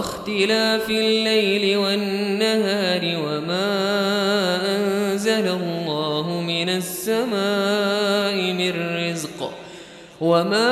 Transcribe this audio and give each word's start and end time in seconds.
واختلاف 0.00 0.90
الليل 0.90 1.76
والنهار 1.76 3.00
وما 3.24 3.70
أنزل 4.76 5.48
الله 5.48 6.40
من 6.40 6.68
السماء 6.68 8.34
من 8.52 8.72
رزق 8.96 9.52
وما 10.20 10.70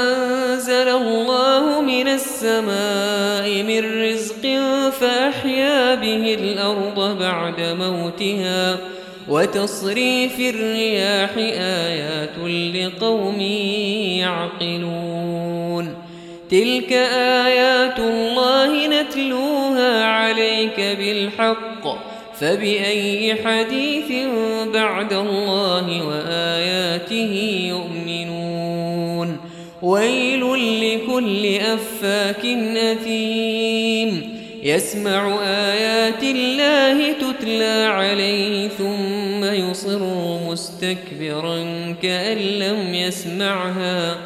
أنزل 0.00 0.88
الله 0.88 1.80
من 1.80 2.08
السماء 2.08 3.62
من 3.62 4.02
رزق 4.02 4.42
فأحيا 5.00 5.94
به 5.94 6.34
الأرض 6.34 7.18
بعد 7.18 7.60
موتها 7.60 8.78
وتصريف 9.28 10.40
الرياح 10.40 11.30
آيات 11.58 12.38
لقوم 12.74 13.40
يعقلون 14.20 15.51
تلك 16.52 16.92
آيات 17.42 17.98
الله 17.98 18.86
نتلوها 18.86 20.04
عليك 20.04 20.80
بالحق 20.80 21.84
فبأي 22.40 23.34
حديث 23.44 24.26
بعد 24.74 25.12
الله 25.12 26.06
وآياته 26.06 27.64
يؤمنون 27.68 29.36
ويل 29.82 30.40
لكل 30.80 31.46
أفاك 31.56 32.46
أثيم 32.76 34.38
يسمع 34.62 35.38
آيات 35.44 36.22
الله 36.22 37.12
تتلى 37.12 37.86
عليه 37.90 38.68
ثم 38.68 39.44
يصر 39.44 40.00
مستكبرا 40.50 41.64
كأن 42.02 42.38
لم 42.38 42.94
يسمعها 42.94 44.16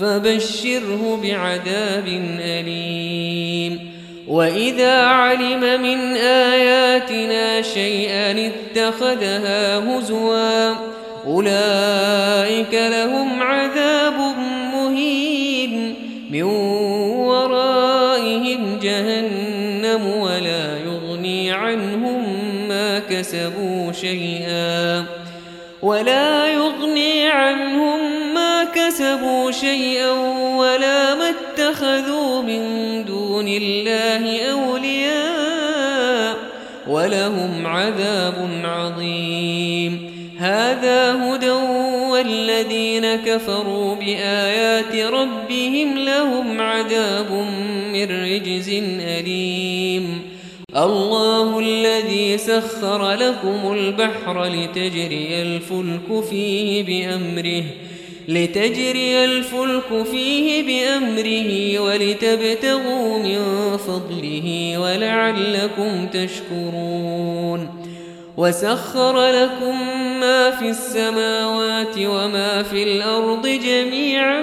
فبشره 0.00 1.20
بعذاب 1.22 2.06
أليم. 2.40 3.90
وإذا 4.28 4.96
علم 5.04 5.82
من 5.82 6.16
آياتنا 6.16 7.62
شيئا 7.62 8.50
اتخذها 8.50 9.78
هزوا 9.78 10.74
أولئك 11.26 12.74
لهم 12.74 13.42
عذاب 13.42 14.14
مهين. 14.74 15.94
من 16.30 16.42
ورائهم 17.12 18.78
جهنم 18.82 20.06
ولا 20.06 20.78
يغني 20.78 21.52
عنهم 21.52 22.24
ما 22.68 22.98
كسبوا 22.98 23.92
شيئا. 23.92 25.04
ولا 25.82 26.48
يغني 26.48 26.69
كسبوا 29.20 29.50
شيئا 29.50 30.10
ولا 30.56 31.14
ما 31.14 31.30
اتخذوا 31.30 32.42
من 32.42 32.64
دون 33.04 33.48
الله 33.48 34.50
أولياء 34.52 36.36
ولهم 36.88 37.66
عذاب 37.66 38.48
عظيم 38.64 40.10
هذا 40.38 41.12
هدى 41.12 41.50
والذين 42.10 43.16
كفروا 43.16 43.94
بآيات 43.94 44.94
ربهم 45.12 45.98
لهم 45.98 46.60
عذاب 46.60 47.32
من 47.92 48.24
رجز 48.24 48.68
أليم 49.00 50.22
الله 50.76 51.58
الذي 51.58 52.38
سخر 52.38 53.12
لكم 53.12 53.72
البحر 53.72 54.44
لتجري 54.44 55.42
الفلك 55.42 56.24
فيه 56.30 56.82
بأمره 56.82 57.64
لتجري 58.28 59.24
الفلك 59.24 60.06
فيه 60.10 60.62
بأمره 60.62 61.78
ولتبتغوا 61.80 63.18
من 63.18 63.38
فضله 63.76 64.78
ولعلكم 64.78 66.06
تشكرون. 66.06 67.84
وسخر 68.36 69.30
لكم 69.30 70.00
ما 70.20 70.50
في 70.50 70.68
السماوات 70.70 71.98
وما 71.98 72.62
في 72.62 72.82
الأرض 72.82 73.46
جميعا 73.46 74.40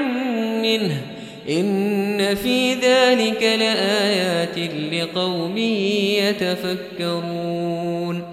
منه. 0.62 1.02
إن 1.50 2.36
في 2.36 2.74
ذلك 2.74 3.44
لآيات 3.44 4.58
لقوم 4.92 5.58
يتفكرون. 6.98 8.24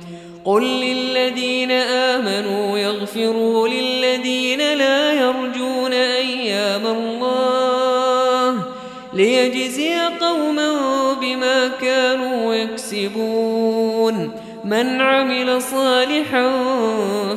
قل 0.45 0.63
للذين 0.63 1.71
آمنوا 1.71 2.79
يغفروا 2.79 3.69
للذين 3.69 4.59
لا 4.59 5.13
يرجون 5.13 5.24
ليجزي 9.15 9.95
قوما 10.21 10.73
بما 11.13 11.69
كانوا 11.69 12.55
يكسبون. 12.55 14.31
من 14.65 15.01
عمل 15.01 15.63
صالحا 15.63 16.51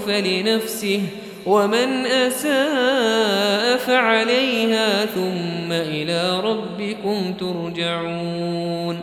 فلنفسه 0.08 1.02
ومن 1.46 2.06
أساء 2.06 3.78
فعليها 3.78 5.06
ثم 5.06 5.72
إلى 5.72 6.40
ربكم 6.40 7.34
ترجعون. 7.40 9.00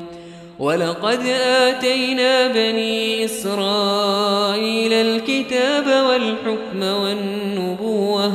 ولقد 0.59 1.27
آتينا 1.47 2.47
بني 2.47 3.25
إسرائيل 3.25 4.93
الكتاب 4.93 5.87
والحكم 5.87 6.83
والنبوة 6.83 8.33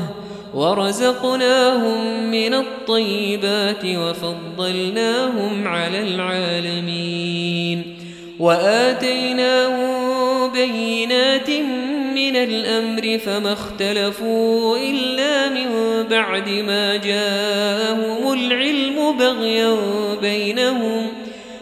ورزقناهم 0.53 2.23
من 2.31 2.53
الطيبات 2.53 3.85
وفضلناهم 3.85 5.67
على 5.67 6.01
العالمين. 6.01 7.95
وآتيناهم 8.39 9.99
بينات 10.53 11.49
من 12.15 12.35
الأمر 12.35 13.19
فما 13.19 13.53
اختلفوا 13.53 14.77
إلا 14.77 15.49
من 15.49 16.03
بعد 16.09 16.49
ما 16.49 16.97
جاءهم 16.97 18.33
العلم 18.33 19.17
بغيا 19.17 19.77
بينهم 20.21 21.07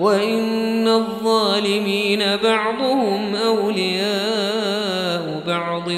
وإن 0.00 0.88
الظالمين 0.88 2.22
بعضهم 2.44 3.36
أولياء 3.36 5.42
بعض 5.46 5.88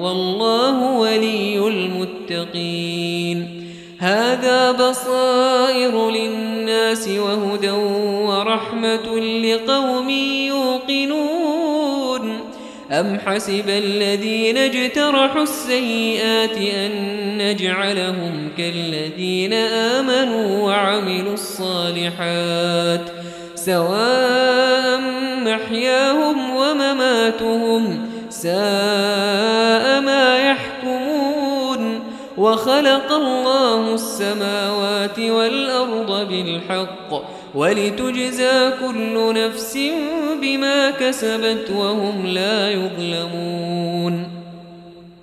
والله 0.00 0.82
ولي 0.82 1.68
المتقين. 1.68 3.62
هذا 3.98 4.72
بصائر 4.72 6.10
للناس 6.10 7.08
وهدى 7.08 7.70
ورحمة 7.70 9.20
لقوم 9.20 10.10
يوقنون. 10.48 12.40
أم 12.90 13.18
حسب 13.26 13.68
الذين 13.68 14.58
اجترحوا 14.58 15.42
السيئات 15.42 16.56
أن 16.56 16.92
نجعلهم 17.38 18.48
كالذين 18.58 19.52
آمنوا 19.52 20.66
وعملوا 20.66 21.34
الصالحات؟ 21.34 23.21
سواء 23.64 25.00
محياهم 25.44 26.56
ومماتهم 26.56 28.08
ساء 28.30 30.00
ما 30.00 30.38
يحكمون 30.38 32.00
وخلق 32.38 33.12
الله 33.12 33.94
السماوات 33.94 35.18
والأرض 35.18 36.28
بالحق 36.28 37.22
ولتجزى 37.54 38.70
كل 38.80 39.34
نفس 39.34 39.78
بما 40.42 40.90
كسبت 40.90 41.70
وهم 41.70 42.26
لا 42.26 42.70
يظلمون 42.70 44.28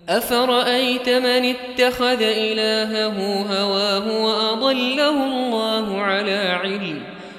أفرأيت 0.10 1.10
من 1.10 1.56
اتخذ 1.56 2.22
إلهه 2.22 3.46
هواه 3.52 4.24
وأضله 4.26 5.26
الله 5.26 6.02
على 6.02 6.60
علم 6.64 6.99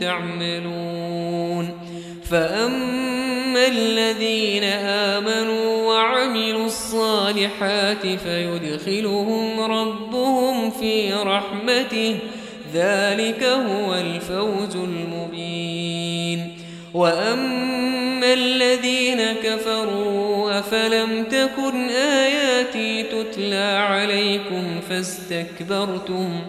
تعملون 0.00 1.68
فأما 2.30 3.66
الذين 3.66 4.64
آمنوا 4.64 5.86
وعملوا 5.86 6.66
الصالحات 6.66 8.06
فيدخلهم 8.06 9.60
ربهم 9.60 10.70
في 10.70 11.12
رحمته 11.12 12.18
ذلك 12.74 13.42
هو 13.42 13.94
الفوز 13.94 14.76
المبين 14.76 16.56
وأما 16.94 18.32
الذين 18.32 19.22
كفروا 19.44 20.58
أفلم 20.58 21.24
تكن 21.24 21.88
آياتي 21.88 23.02
تتلى 23.02 23.84
عليكم 23.88 24.80
فاستكبرتم 24.88 25.50
فاستكبرتم 25.60 26.40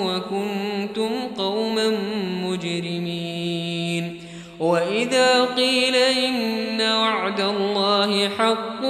وكنتم 0.00 1.10
قوما 1.38 1.98
مجرمين. 2.44 4.20
وإذا 4.60 5.44
قيل 5.44 5.94
إن 5.96 6.80
وعد 6.80 7.40
الله 7.40 8.28
حق 8.28 8.84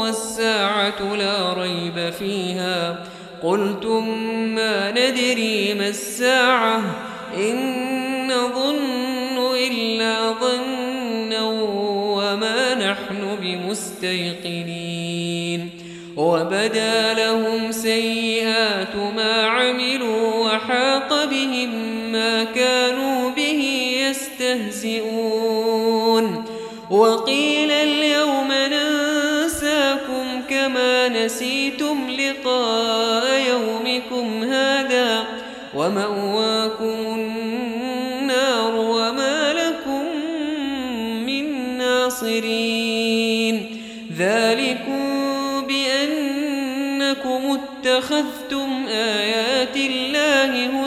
والساعة 0.00 1.14
لا 1.16 1.52
ريب 1.52 2.10
فيها 2.10 3.06
قلتم 3.42 4.08
ما 4.54 4.90
ندري 4.90 5.74
ما 5.74 5.88
الساعة 5.88 6.82
إن 7.36 8.26
نظن 8.26 9.54
إلا 9.56 10.32
ظنا 10.32 11.42
وما 12.16 12.74
نحن 12.74 13.36
بمستيقنين. 13.42 14.81
وبدا 16.16 17.14
لهم 17.14 17.72
سيئات 17.72 18.96
ما 19.16 19.42
عملوا 19.42 20.46
وحاق 20.46 21.24
بهم 21.24 21.70
ما 22.12 22.44
كانوا 22.44 23.30
به 23.30 23.88
يستهزئون. 24.10 26.44
وقيل 26.90 27.70
اليوم 27.70 28.52
ننساكم 28.52 30.42
كما 30.50 31.08
نسيتم 31.08 32.10
لقاء 32.10 33.42
يومكم 33.50 34.42
هذا 34.42 35.24
ومأواكم 35.74 37.11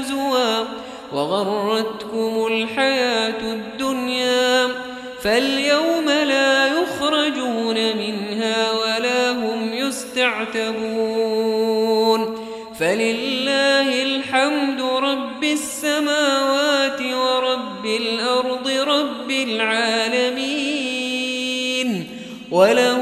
هزوا 0.05 0.65
وغرتكم 1.13 2.47
الحياة 2.51 3.53
الدنيا 3.53 4.67
فاليوم 5.21 6.05
لا 6.05 6.67
يخرجون 6.67 7.75
منها 7.97 8.71
ولا 8.71 9.31
هم 9.31 9.73
يستعتبون 9.73 10.75
فلله 12.79 14.03
الحمد 14.03 14.81
رب 14.81 15.43
السماوات 15.43 17.01
ورب 17.01 17.85
الأرض 17.85 18.69
رب 18.87 19.31
العالمين 19.31 20.65
وله 22.51 22.94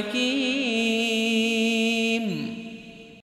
والأرض 0.00 0.14
وهو 0.14 0.16
العزيز 0.16 0.16
الحكيم 0.16 0.29